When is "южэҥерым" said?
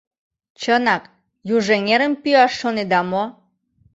1.55-2.13